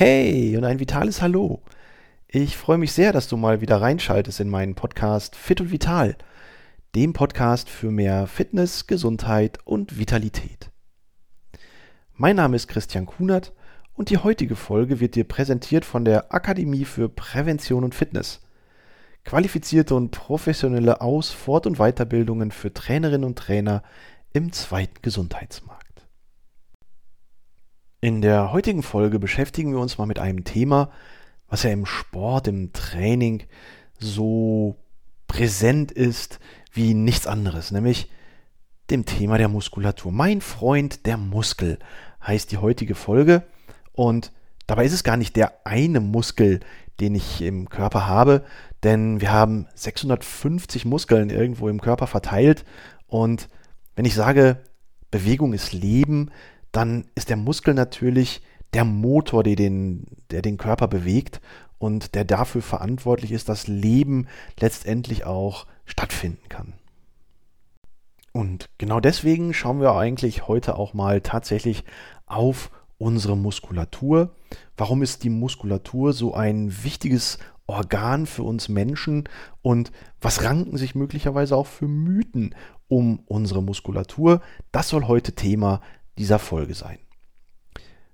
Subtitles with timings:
[0.00, 1.60] Hey und ein vitales Hallo.
[2.28, 6.14] Ich freue mich sehr, dass du mal wieder reinschaltest in meinen Podcast Fit und Vital,
[6.94, 10.70] dem Podcast für mehr Fitness, Gesundheit und Vitalität.
[12.14, 13.52] Mein Name ist Christian Kunert
[13.92, 18.46] und die heutige Folge wird dir präsentiert von der Akademie für Prävention und Fitness.
[19.24, 23.82] Qualifizierte und professionelle Aus-, Fort- und Weiterbildungen für Trainerinnen und Trainer
[24.32, 25.77] im zweiten Gesundheitsmarkt.
[28.00, 30.92] In der heutigen Folge beschäftigen wir uns mal mit einem Thema,
[31.48, 33.42] was ja im Sport, im Training
[33.98, 34.76] so
[35.26, 36.38] präsent ist
[36.72, 38.08] wie nichts anderes, nämlich
[38.90, 40.12] dem Thema der Muskulatur.
[40.12, 41.80] Mein Freund der Muskel
[42.24, 43.42] heißt die heutige Folge
[43.92, 44.30] und
[44.68, 46.60] dabei ist es gar nicht der eine Muskel,
[47.00, 48.44] den ich im Körper habe,
[48.84, 52.64] denn wir haben 650 Muskeln irgendwo im Körper verteilt
[53.08, 53.48] und
[53.96, 54.62] wenn ich sage,
[55.10, 56.30] Bewegung ist Leben,
[56.72, 58.42] dann ist der Muskel natürlich
[58.74, 61.40] der Motor, der den, der den Körper bewegt
[61.78, 64.26] und der dafür verantwortlich ist, dass Leben
[64.60, 66.74] letztendlich auch stattfinden kann.
[68.32, 71.84] Und genau deswegen schauen wir eigentlich heute auch mal tatsächlich
[72.26, 74.34] auf unsere Muskulatur.
[74.76, 79.28] Warum ist die Muskulatur so ein wichtiges Organ für uns Menschen
[79.62, 82.54] und was ranken sich möglicherweise auch für Mythen
[82.88, 84.40] um unsere Muskulatur?
[84.72, 85.80] Das soll heute Thema
[86.18, 86.98] dieser Folge sein.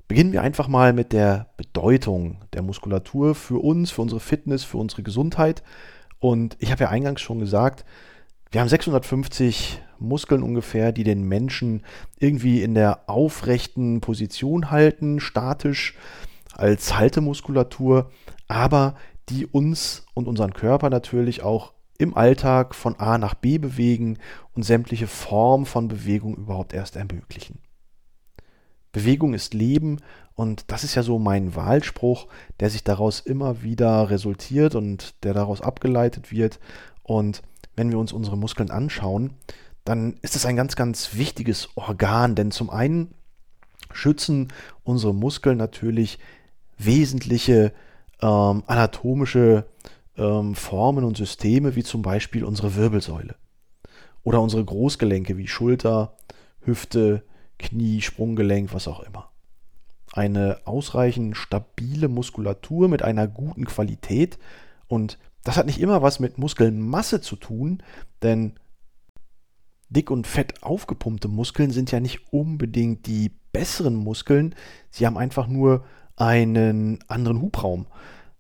[0.06, 4.77] Beginnen wir einfach mal mit der Bedeutung der Muskulatur für uns, für unsere Fitness, für
[4.77, 5.62] unsere Gesundheit.
[6.19, 7.84] Und ich habe ja eingangs schon gesagt,
[8.50, 11.82] wir haben 650 Muskeln ungefähr, die den Menschen
[12.19, 15.97] irgendwie in der aufrechten Position halten, statisch
[16.52, 18.10] als Haltemuskulatur,
[18.47, 18.94] aber
[19.30, 24.19] die uns und unseren Körper natürlich auch im Alltag von A nach B bewegen
[24.52, 27.58] und sämtliche Formen von Bewegung überhaupt erst ermöglichen.
[28.95, 29.98] Bewegung ist Leben
[30.34, 32.28] und das ist ja so mein Wahlspruch,
[32.61, 36.61] der sich daraus immer wieder resultiert und der daraus abgeleitet wird.
[37.03, 37.42] Und
[37.77, 39.34] wenn wir uns unsere Muskeln anschauen,
[39.84, 43.12] dann ist es ein ganz, ganz wichtiges Organ, denn zum einen
[43.93, 44.49] schützen
[44.84, 46.19] unsere Muskeln natürlich
[46.78, 47.72] wesentliche
[48.22, 49.66] ähm, anatomische
[50.16, 53.34] ähm, Formen und Systeme, wie zum Beispiel unsere Wirbelsäule
[54.22, 56.16] oder unsere Großgelenke wie Schulter,
[56.61, 57.22] Hüfte,
[57.64, 59.30] Knie, Sprunggelenk, was auch immer.
[60.12, 64.38] Eine ausreichend stabile Muskulatur mit einer guten Qualität
[64.86, 67.82] und das hat nicht immer was mit Muskelmasse zu tun,
[68.22, 68.54] denn
[69.88, 74.54] dick und fett aufgepumpte Muskeln sind ja nicht unbedingt die besseren Muskeln,
[74.91, 75.84] sie haben einfach nur
[76.16, 77.86] einen anderen Hubraum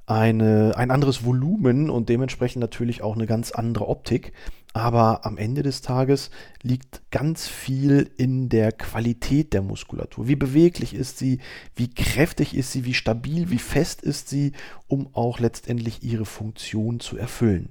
[0.06, 4.32] eine, ein anderes Volumen und dementsprechend natürlich auch eine ganz andere Optik.
[4.76, 6.30] Aber am Ende des Tages
[6.62, 10.26] liegt ganz viel in der Qualität der Muskulatur.
[10.26, 11.38] Wie beweglich ist sie,
[11.76, 14.50] wie kräftig ist sie, wie stabil, wie fest ist sie,
[14.88, 17.68] um auch letztendlich ihre Funktion zu erfüllen.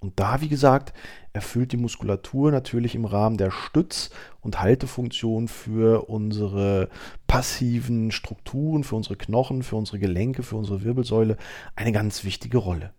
[0.00, 0.94] Und da, wie gesagt,
[1.34, 4.08] erfüllt die Muskulatur natürlich im Rahmen der Stütz-
[4.40, 6.88] und Haltefunktion für unsere
[7.26, 11.36] passiven Strukturen, für unsere Knochen, für unsere Gelenke, für unsere Wirbelsäule
[11.76, 12.94] eine ganz wichtige Rolle.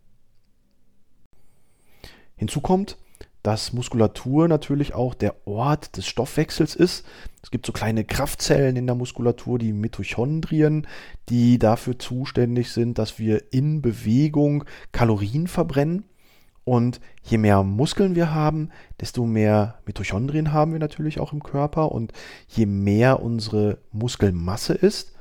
[2.44, 2.98] Hinzu kommt,
[3.42, 7.06] dass Muskulatur natürlich auch der Ort des Stoffwechsels ist.
[7.42, 10.86] Es gibt so kleine Kraftzellen in der Muskulatur, die Mitochondrien,
[11.30, 16.04] die dafür zuständig sind, dass wir in Bewegung Kalorien verbrennen.
[16.66, 21.94] Und je mehr Muskeln wir haben, desto mehr Mitochondrien haben wir natürlich auch im Körper.
[21.94, 22.12] Und
[22.50, 25.14] je mehr unsere Muskelmasse ist,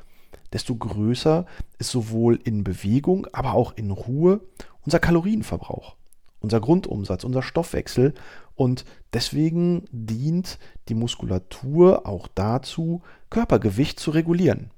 [0.53, 1.47] desto größer
[1.79, 4.41] ist sowohl in Bewegung, aber auch in Ruhe
[4.85, 5.97] unser Kalorienverbrauch,
[6.43, 8.15] unser Grundumsatz, unser Stoffwechsel.
[8.55, 10.59] Und deswegen dient
[10.89, 14.71] die Muskulatur auch dazu, Körpergewicht zu regulieren.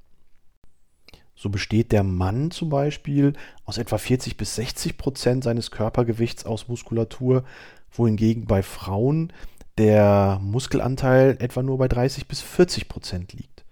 [1.36, 3.32] So besteht der Mann zum Beispiel
[3.64, 7.44] aus etwa 40 bis 60 Prozent seines Körpergewichts aus Muskulatur,
[7.90, 9.32] wohingegen bei Frauen
[9.78, 13.64] der Muskelanteil etwa nur bei 30 bis 40 Prozent liegt.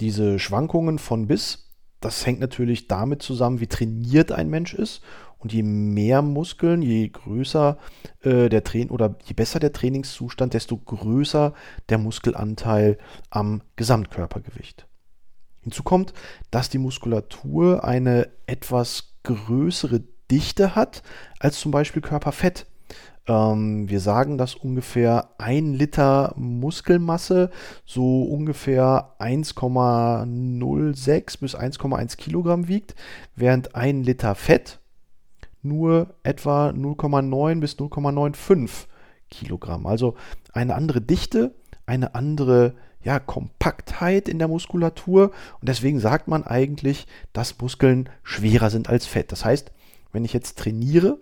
[0.00, 1.68] Diese Schwankungen von bis,
[2.00, 5.02] das hängt natürlich damit zusammen, wie trainiert ein Mensch ist.
[5.40, 7.78] Und je mehr Muskeln, je größer
[8.22, 11.54] äh, der Train oder je besser der Trainingszustand, desto größer
[11.88, 12.98] der Muskelanteil
[13.30, 14.86] am Gesamtkörpergewicht.
[15.62, 16.14] Hinzu kommt,
[16.50, 21.02] dass die Muskulatur eine etwas größere Dichte hat
[21.38, 22.66] als zum Beispiel Körperfett.
[23.26, 27.50] Ähm, wir sagen, dass ungefähr ein Liter Muskelmasse
[27.84, 32.94] so ungefähr 1,06 bis 1,1 Kilogramm wiegt,
[33.36, 34.79] während ein Liter Fett
[35.62, 38.86] nur etwa 0,9 bis 0,95
[39.30, 39.86] Kilogramm.
[39.86, 40.16] Also
[40.52, 41.54] eine andere Dichte,
[41.86, 45.30] eine andere ja, Kompaktheit in der Muskulatur
[45.60, 49.32] und deswegen sagt man eigentlich, dass Muskeln schwerer sind als Fett.
[49.32, 49.72] Das heißt,
[50.12, 51.18] wenn ich jetzt trainiere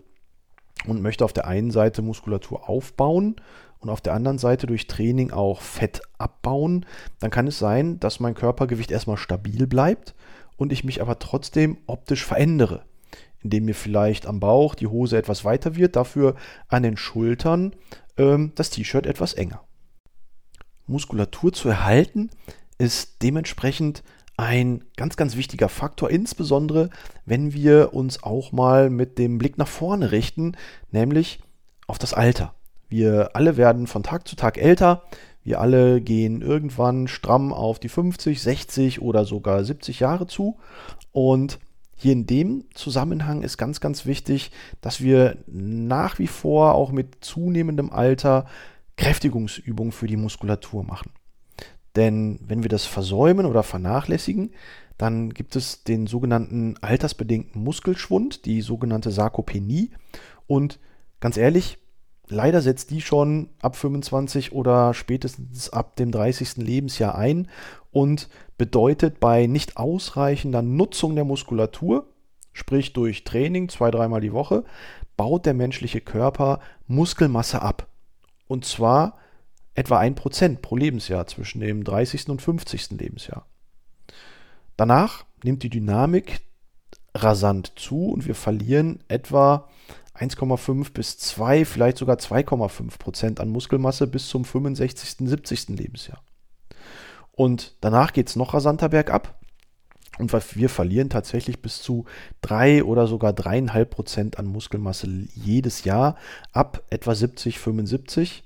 [0.87, 3.37] und möchte auf der einen Seite Muskulatur aufbauen
[3.79, 6.85] und auf der anderen Seite durch Training auch Fett abbauen,
[7.21, 10.15] dann kann es sein, dass mein Körpergewicht erstmal stabil bleibt
[10.57, 12.83] und ich mich aber trotzdem optisch verändere,
[13.43, 16.35] indem mir vielleicht am Bauch die Hose etwas weiter wird, dafür
[16.69, 17.75] an den Schultern
[18.17, 19.63] ähm, das T-Shirt etwas enger.
[20.87, 22.31] Muskulatur zu erhalten
[22.79, 24.03] ist dementsprechend
[24.37, 26.91] ein ganz, ganz wichtiger Faktor, insbesondere
[27.27, 30.57] wenn wir uns auch mal mit dem Blick nach vorne richten,
[30.93, 31.41] nämlich
[31.87, 32.55] auf das Alter.
[32.89, 35.03] Wir alle werden von Tag zu Tag älter.
[35.43, 40.59] Wir alle gehen irgendwann stramm auf die 50, 60 oder sogar 70 Jahre zu.
[41.13, 41.59] Und
[41.99, 47.17] hier in dem Zusammenhang ist ganz, ganz wichtig, dass wir nach wie vor auch mit
[47.21, 48.47] zunehmendem Alter
[48.97, 51.11] Kräftigungsübungen für die Muskulatur machen.
[51.97, 54.53] Denn wenn wir das versäumen oder vernachlässigen,
[54.97, 59.91] dann gibt es den sogenannten altersbedingten Muskelschwund, die sogenannte Sarkopenie.
[60.47, 60.79] Und
[61.21, 61.79] ganz ehrlich,
[62.31, 66.59] Leider setzt die schon ab 25 oder spätestens ab dem 30.
[66.59, 67.49] Lebensjahr ein
[67.99, 68.29] und
[68.59, 72.07] bedeutet bei nicht ausreichender Nutzung der Muskulatur,
[72.53, 74.63] sprich durch Training zwei, dreimal die Woche,
[75.17, 77.89] baut der menschliche Körper Muskelmasse ab.
[78.47, 79.19] Und zwar
[79.75, 82.29] etwa 1% pro Lebensjahr zwischen dem 30.
[82.29, 82.91] und 50.
[82.93, 83.47] Lebensjahr.
[84.77, 86.41] Danach nimmt die Dynamik
[87.17, 89.69] rasant zu und wir verlieren etwa
[90.17, 95.71] 1,5 bis 2, vielleicht sogar 2,5 Prozent an Muskelmasse bis zum 65., 70.
[95.71, 96.23] Lebensjahr.
[97.39, 99.39] Und danach geht es noch rasanter bergab.
[100.19, 102.05] Und wir verlieren tatsächlich bis zu
[102.41, 105.07] 3 oder sogar 3,5 Prozent an Muskelmasse
[105.37, 106.17] jedes Jahr
[106.51, 108.43] ab etwa 70, 75.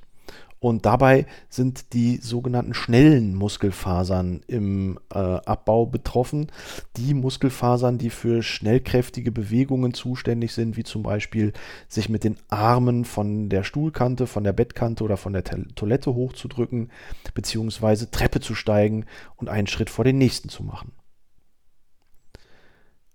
[0.62, 6.52] Und dabei sind die sogenannten schnellen Muskelfasern im äh, Abbau betroffen.
[6.96, 11.52] Die Muskelfasern, die für schnellkräftige Bewegungen zuständig sind, wie zum Beispiel
[11.88, 16.92] sich mit den Armen von der Stuhlkante, von der Bettkante oder von der Toilette hochzudrücken,
[17.34, 20.92] beziehungsweise Treppe zu steigen und einen Schritt vor den nächsten zu machen.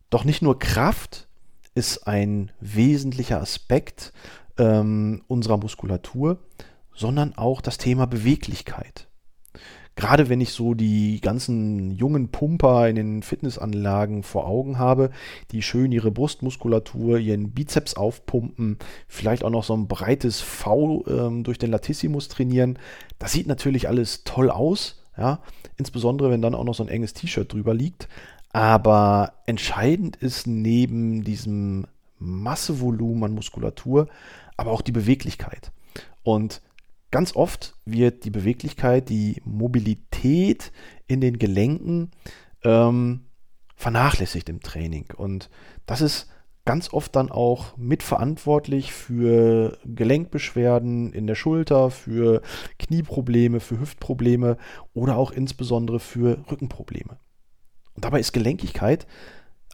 [0.10, 1.30] Doch nicht nur Kraft
[1.76, 4.12] ist ein wesentlicher Aspekt
[4.58, 6.40] ähm, unserer Muskulatur,
[6.98, 9.08] sondern auch das Thema Beweglichkeit.
[9.96, 15.10] Gerade wenn ich so die ganzen jungen Pumper in den Fitnessanlagen vor Augen habe,
[15.52, 18.78] die schön ihre Brustmuskulatur, ihren Bizeps aufpumpen,
[19.08, 22.78] vielleicht auch noch so ein breites V ähm, durch den Latissimus trainieren,
[23.18, 25.40] das sieht natürlich alles toll aus, ja,
[25.78, 28.08] insbesondere wenn dann auch noch so ein enges T-Shirt drüber liegt.
[28.52, 31.88] Aber entscheidend ist neben diesem
[32.20, 34.08] Massevolumen an Muskulatur
[34.58, 35.72] aber auch die Beweglichkeit.
[36.24, 36.62] Und
[37.12, 40.72] ganz oft wird die Beweglichkeit, die Mobilität
[41.08, 42.12] in den Gelenken
[42.64, 43.26] ähm,
[43.76, 45.06] vernachlässigt im Training.
[45.16, 45.50] Und
[45.86, 46.28] das ist
[46.66, 52.42] ganz oft dann auch mitverantwortlich für Gelenkbeschwerden in der Schulter, für
[52.78, 54.58] Knieprobleme, für Hüftprobleme
[54.94, 57.20] oder auch insbesondere für Rückenprobleme.
[57.96, 59.08] Und dabei ist Gelenkigkeit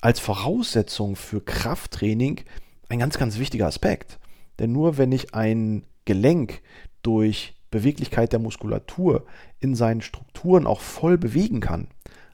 [0.02, 2.42] als Voraussetzung für Krafttraining
[2.90, 4.20] ein ganz, ganz wichtiger Aspekt.
[4.60, 6.62] Denn nur wenn ich ein Gelenk
[7.04, 9.26] durch Beweglichkeit der Muskulatur
[9.60, 11.88] in seinen Strukturen auch voll bewegen kann,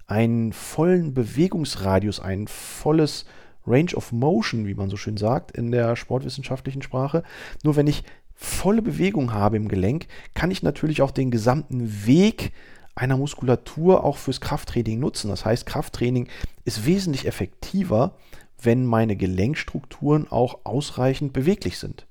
[0.08, 3.26] einen vollen Bewegungsradius, ein volles
[3.68, 7.24] Range of Motion, wie man so schön sagt in der sportwissenschaftlichen Sprache.
[7.64, 12.52] Nur wenn ich volle Bewegung habe im Gelenk, kann ich natürlich auch den gesamten Weg
[12.96, 15.30] einer Muskulatur auch fürs Krafttraining nutzen.
[15.30, 16.28] Das heißt, Krafttraining
[16.66, 18.16] ist wesentlich effektiver,
[18.62, 22.06] wenn meine Gelenkstrukturen auch ausreichend beweglich sind.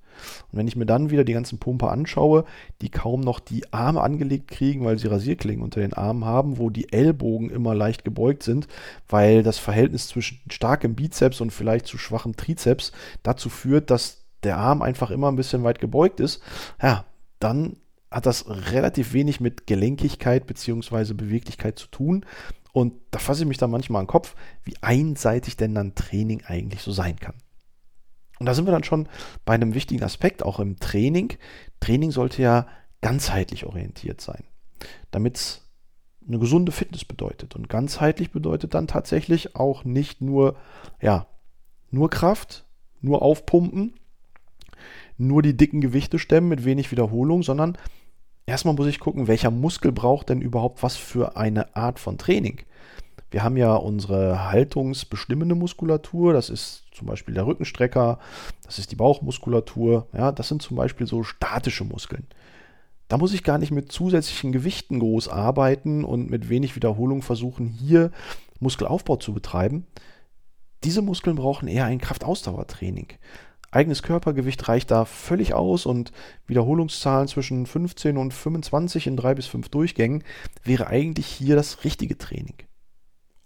[0.51, 2.45] Und wenn ich mir dann wieder die ganzen Pumper anschaue,
[2.81, 6.71] die kaum noch die Arme angelegt kriegen, weil sie Rasierklingen unter den Armen haben, wo
[6.71, 8.69] die Ellbogen immer leicht gebeugt sind,
[9.09, 14.57] weil das Verhältnis zwischen starkem Bizeps und vielleicht zu schwachem Trizeps dazu führt, dass der
[14.57, 16.43] Arm einfach immer ein bisschen weit gebeugt ist,
[16.81, 17.05] ja,
[17.41, 17.77] dann
[18.11, 21.13] hat das relativ wenig mit Gelenkigkeit bzw.
[21.15, 22.25] Beweglichkeit zu tun.
[22.73, 24.35] Und da fasse ich mich dann manchmal an den Kopf,
[24.65, 27.35] wie einseitig denn dann Training eigentlich so sein kann.
[28.39, 29.09] Und da sind wir dann schon
[29.45, 31.35] bei einem wichtigen Aspekt, auch im Training.
[31.81, 32.67] Training sollte ja
[33.01, 34.45] ganzheitlich orientiert sein,
[35.11, 35.69] damit es
[36.27, 37.57] eine gesunde Fitness bedeutet.
[37.57, 40.57] Und ganzheitlich bedeutet dann tatsächlich auch nicht nur,
[41.01, 41.27] ja,
[41.91, 42.65] nur Kraft,
[43.01, 43.95] nur aufpumpen,
[45.17, 47.79] nur die dicken Gewichte stemmen mit wenig Wiederholung, sondern
[48.47, 52.61] erstmal muss ich gucken, welcher Muskel braucht denn überhaupt was für eine Art von Training.
[53.31, 58.19] Wir haben ja unsere haltungsbestimmende Muskulatur, das ist zum Beispiel der Rückenstrecker,
[58.65, 62.27] das ist die Bauchmuskulatur, ja, das sind zum Beispiel so statische Muskeln.
[63.09, 67.67] Da muss ich gar nicht mit zusätzlichen Gewichten groß arbeiten und mit wenig Wiederholung versuchen,
[67.69, 68.11] hier
[68.61, 69.87] Muskelaufbau zu betreiben.
[70.85, 73.09] Diese Muskeln brauchen eher ein Kraftausdauertraining.
[73.71, 76.13] Eigenes Körpergewicht reicht da völlig aus und
[76.47, 80.25] Wiederholungszahlen zwischen 15 und 25 in drei bis fünf Durchgängen
[80.65, 82.55] wäre eigentlich hier das richtige Training.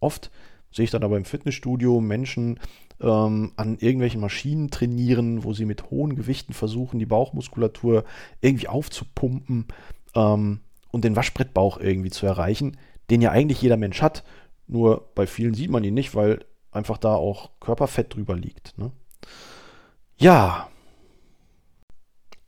[0.02, 0.30] Oft
[0.71, 2.59] sehe ich dann aber im Fitnessstudio Menschen
[3.00, 8.04] ähm, an irgendwelchen Maschinen trainieren, wo sie mit hohen Gewichten versuchen, die Bauchmuskulatur
[8.40, 9.66] irgendwie aufzupumpen
[10.14, 12.76] ähm, und den Waschbrettbauch irgendwie zu erreichen,
[13.11, 14.25] den ja eigentlich jeder Mensch hat.
[14.66, 18.78] Nur bei vielen sieht man ihn nicht, weil einfach da auch Körperfett drüber liegt.
[18.78, 18.90] Ne?
[20.16, 20.68] Ja,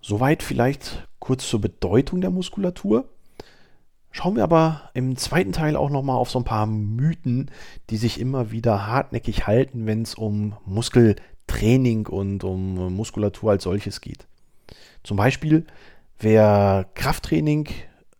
[0.00, 3.08] soweit vielleicht kurz zur Bedeutung der Muskulatur.
[4.16, 7.50] Schauen wir aber im zweiten Teil auch nochmal auf so ein paar Mythen,
[7.90, 14.00] die sich immer wieder hartnäckig halten, wenn es um Muskeltraining und um Muskulatur als solches
[14.00, 14.28] geht.
[15.02, 15.66] Zum Beispiel,
[16.20, 17.68] wer Krafttraining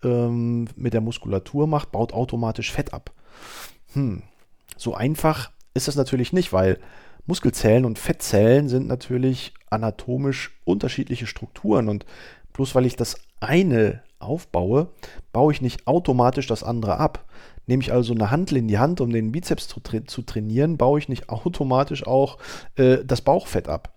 [0.02, 3.12] ähm, mit der Muskulatur macht, baut automatisch Fett ab.
[3.92, 4.24] Hm,
[4.76, 6.80] so einfach ist das natürlich nicht, weil
[7.26, 12.04] Muskelzellen und Fettzellen sind natürlich anatomisch unterschiedliche Strukturen und
[12.52, 14.88] bloß weil ich das eine aufbaue,
[15.34, 17.26] baue ich nicht automatisch das andere ab.
[17.66, 20.78] Nehme ich also eine Handel in die Hand, um den Bizeps zu, tra zu trainieren,
[20.78, 22.38] baue ich nicht automatisch auch
[22.76, 23.92] äh, das Bauchfett ab.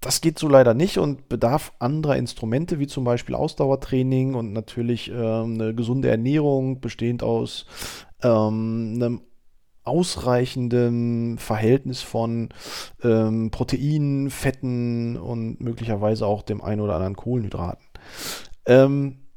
[0.00, 5.10] Das geht so leider nicht und bedarf anderer Instrumente, wie zum Beispiel Ausdauertraining und natürlich
[5.10, 7.66] äh, eine gesunde Ernährung, bestehend aus
[8.22, 9.20] ähm, einem
[9.84, 12.50] ausreichenden Verhältnis von
[13.02, 17.84] ähm, Proteinen, Fetten und möglicherweise auch dem einen oder anderen Kohlenhydraten.
[18.66, 19.27] Ähm,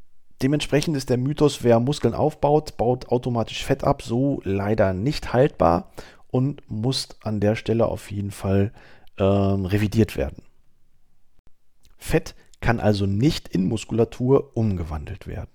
[0.44, 5.92] dementsprechend ist der Mythos, wer Muskeln aufbaut, baut automatisch Fett ab, so leider nicht haltbar
[6.28, 8.72] und muss an der Stelle auf jeden Fall
[9.18, 10.44] ähm, revidiert werden.
[11.98, 15.50] Fett kann also nicht in Muskulatur umgewandelt werden.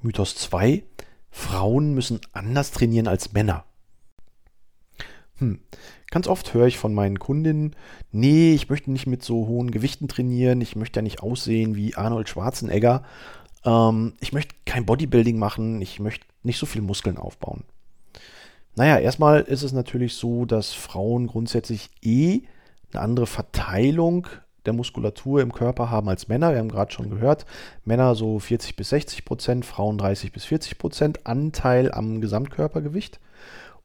[0.00, 0.84] Mythos 2.
[1.30, 3.64] Frauen müssen anders trainieren als Männer.
[5.38, 5.58] Hm.
[6.10, 7.74] Ganz oft höre ich von meinen Kundinnen,
[8.12, 11.96] nee, ich möchte nicht mit so hohen Gewichten trainieren, ich möchte ja nicht aussehen wie
[11.96, 13.02] Arnold Schwarzenegger,
[13.64, 17.64] ähm, ich möchte kein Bodybuilding machen, ich möchte nicht so viel Muskeln aufbauen.
[18.76, 22.42] Naja, erstmal ist es natürlich so, dass Frauen grundsätzlich eh
[22.92, 24.26] eine andere Verteilung
[24.66, 26.52] der Muskulatur im Körper haben als Männer.
[26.52, 27.44] Wir haben gerade schon gehört,
[27.84, 33.20] Männer so 40 bis 60 Prozent, Frauen 30 bis 40 Prozent Anteil am Gesamtkörpergewicht.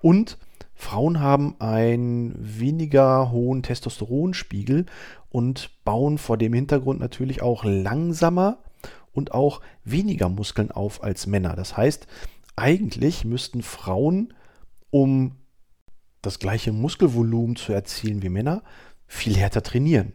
[0.01, 0.38] Und
[0.82, 4.86] Frauen haben einen weniger hohen Testosteronspiegel
[5.30, 8.60] und bauen vor dem Hintergrund natürlich auch langsamer
[9.12, 11.58] und auch weniger Muskeln auf als Männer.
[11.58, 12.08] Das heißt,
[12.56, 14.34] eigentlich müssten Frauen,
[14.90, 15.36] um
[16.22, 18.64] das gleiche Muskelvolumen zu erzielen wie Männer,
[19.06, 20.14] viel härter trainieren.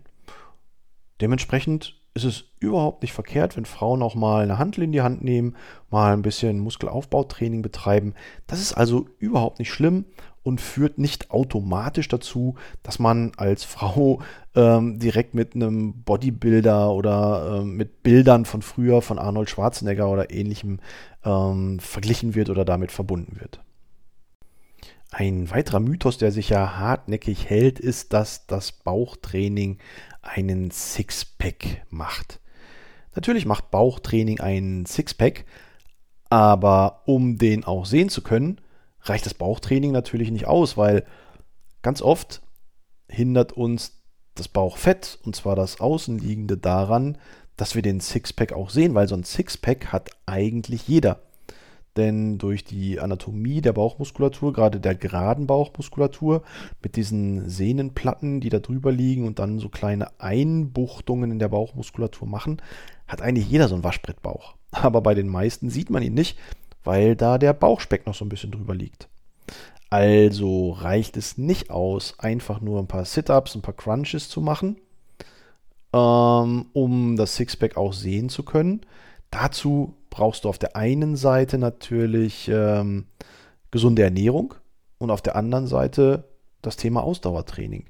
[1.21, 5.23] Dementsprechend ist es überhaupt nicht verkehrt, wenn Frauen auch mal eine Handel in die Hand
[5.23, 5.57] nehmen,
[5.91, 8.15] mal ein bisschen Muskelaufbautraining betreiben.
[8.47, 10.07] Das ist also überhaupt nicht schlimm
[10.45, 14.23] und führt nicht automatisch dazu, dass man als Frau
[14.55, 20.31] ähm, direkt mit einem Bodybuilder oder ähm, mit Bildern von früher von Arnold Schwarzenegger oder
[20.31, 20.79] ähnlichem
[21.25, 23.61] ähm, verglichen wird oder damit verbunden wird.
[25.11, 29.79] Ein weiterer Mythos, der sich ja hartnäckig hält, ist, dass das Bauchtraining
[30.23, 32.41] einen Sixpack macht.
[33.15, 35.45] Natürlich macht Bauchtraining einen Sixpack,
[36.31, 38.61] aber um den auch sehen zu können,
[39.05, 41.05] reicht das Bauchtraining natürlich nicht aus, weil
[41.83, 42.43] ganz oft
[43.09, 44.03] hindert uns
[44.35, 47.19] das Bauchfett, und zwar das Außenliegende, daran,
[47.57, 51.21] dass wir den Sixpack auch sehen, weil so ein Sixpack hat eigentlich jeder.
[51.97, 56.43] Denn durch die Anatomie der Bauchmuskulatur, gerade der geraden Bauchmuskulatur,
[56.83, 62.27] mit diesen Sehnenplatten, die da drüber liegen und dann so kleine Einbuchtungen in der Bauchmuskulatur
[62.27, 62.61] machen,
[63.07, 64.57] hat eigentlich jeder so einen Waschbrettbauch.
[64.73, 66.37] Aber bei den meisten sieht man ihn nicht,
[66.85, 69.09] weil da der Bauchspeck noch so ein bisschen drüber liegt.
[69.91, 74.77] Also reicht es nicht aus, einfach nur ein paar Sit-ups, ein paar Crunches zu machen,
[75.93, 78.81] ähm, um das Sixpack auch sehen zu können.
[79.31, 83.07] Dazu brauchst du auf der einen Seite natürlich ähm,
[83.71, 84.55] gesunde Ernährung
[84.99, 86.29] und auf der anderen Seite
[86.63, 87.87] das Thema Ausdauertraining,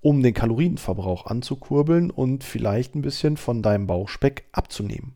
[0.00, 5.14] um den Kalorienverbrauch anzukurbeln und vielleicht ein bisschen von deinem Bauchspeck abzunehmen.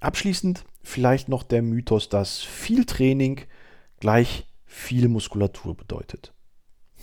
[0.00, 3.42] Abschließend vielleicht noch der Mythos, dass viel Training
[3.98, 6.32] gleich viel Muskulatur bedeutet.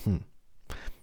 [0.04, 0.22] Hm.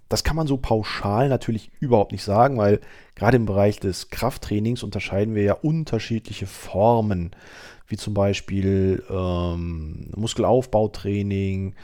[0.09, 2.81] Das kann man so pauschal natürlich überhaupt nicht sagen, weil
[3.15, 7.31] gerade im Bereich des Krafttrainings unterscheiden wir ja unterschiedliche Formen,
[7.87, 11.75] wie zum Beispiel ähm, Muskelaufbautraining,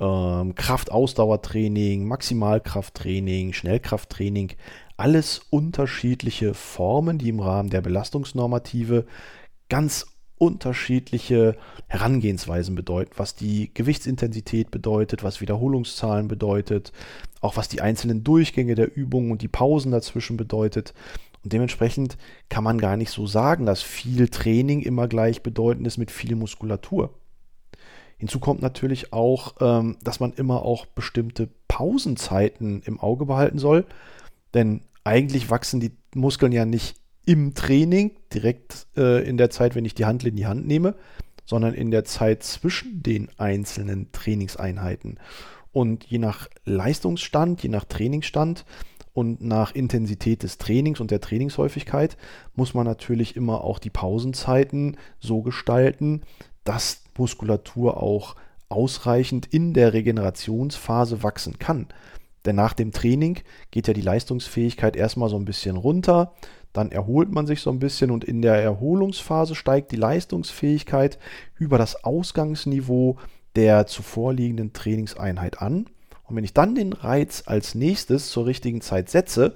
[0.00, 4.52] ähm, Kraftausdauertraining, Maximalkrafttraining, Schnellkrafttraining.
[4.96, 9.06] alles unterschiedliche Formen, die im Rahmen der Belastungsnormative
[9.68, 10.06] ganz
[10.38, 16.92] unterschiedliche Herangehensweisen bedeuten, was die Gewichtsintensität bedeutet, was Wiederholungszahlen bedeutet,
[17.40, 20.92] auch was die einzelnen Durchgänge der Übungen und die Pausen dazwischen bedeutet.
[21.42, 22.16] Und dementsprechend
[22.48, 27.10] kann man gar nicht so sagen, dass viel Training immer gleichbedeutend ist mit viel Muskulatur.
[28.16, 33.84] Hinzu kommt natürlich auch, ähm, dass man immer auch bestimmte Pausenzeiten im Auge behalten soll,
[34.54, 39.84] denn eigentlich wachsen die Muskeln ja nicht im Training, direkt äh, in der Zeit, wenn
[39.84, 40.94] ich die Handel in die Hand nehme,
[41.46, 45.18] sondern in der Zeit zwischen den einzelnen Trainingseinheiten.
[45.72, 48.64] Und je nach Leistungsstand, je nach Trainingsstand
[49.12, 52.16] und nach Intensität des Trainings und der Trainingshäufigkeit
[52.54, 56.22] muss man natürlich immer auch die Pausenzeiten so gestalten,
[56.64, 58.36] dass Muskulatur auch
[58.68, 61.86] ausreichend in der Regenerationsphase wachsen kann.
[62.44, 63.38] Denn nach dem Training
[63.70, 66.34] geht ja die Leistungsfähigkeit erstmal so ein bisschen runter,
[66.72, 71.18] dann erholt man sich so ein bisschen und in der Erholungsphase steigt die Leistungsfähigkeit
[71.56, 73.16] über das Ausgangsniveau
[73.54, 75.86] der zuvor liegenden Trainingseinheit an.
[76.24, 79.54] Und wenn ich dann den Reiz als nächstes zur richtigen Zeit setze,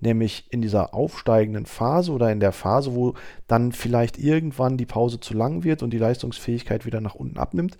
[0.00, 3.14] nämlich in dieser aufsteigenden Phase oder in der Phase, wo
[3.46, 7.76] dann vielleicht irgendwann die Pause zu lang wird und die Leistungsfähigkeit wieder nach unten abnimmt,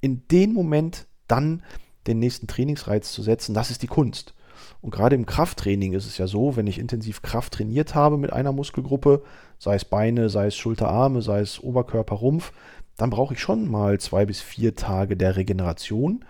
[0.00, 1.62] in dem Moment dann
[2.06, 4.34] den nächsten Trainingsreiz zu setzen, das ist die Kunst.
[4.82, 8.32] Und gerade im Krafttraining ist es ja so, wenn ich intensiv Kraft trainiert habe mit
[8.32, 9.22] einer Muskelgruppe,
[9.58, 12.52] sei es Beine, sei es Schulterarme, sei es Oberkörper, Rumpf,
[12.96, 16.24] dann brauche ich schon mal zwei bis vier Tage der Regeneration,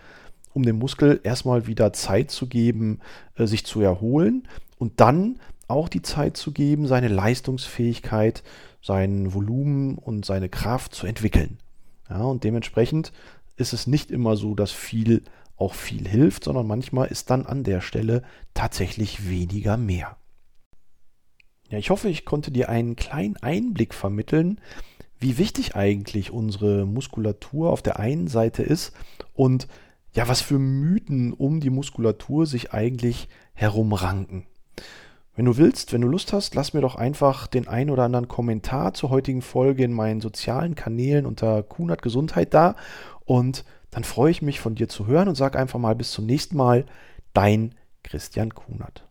[0.52, 3.00] um dem Muskel erstmal wieder Zeit zu geben,
[3.36, 4.48] äh, sich zu erholen
[4.78, 8.42] und dann auch die Zeit zu geben, seine Leistungsfähigkeit,
[8.82, 11.58] sein Volumen und seine Kraft zu entwickeln.
[12.08, 13.12] Ja, und dementsprechend
[13.56, 15.22] ist es nicht immer so, dass viel
[15.60, 18.22] auch viel hilft, sondern manchmal ist dann an der Stelle
[18.54, 20.16] tatsächlich weniger mehr.
[21.68, 24.60] Ja, ich hoffe, ich konnte dir einen kleinen Einblick vermitteln,
[25.18, 28.92] wie wichtig eigentlich unsere Muskulatur auf der einen Seite ist
[29.34, 29.68] und
[30.12, 34.46] ja, was für Mythen um die Muskulatur sich eigentlich herumranken.
[35.36, 38.26] Wenn du willst, wenn du Lust hast, lass mir doch einfach den ein oder anderen
[38.26, 42.74] Kommentar zur heutigen Folge in meinen sozialen Kanälen unter Kunert Gesundheit da
[43.24, 46.26] und dann freue ich mich von dir zu hören und sag einfach mal bis zum
[46.26, 46.86] nächsten Mal,
[47.32, 49.06] dein Christian Kunert.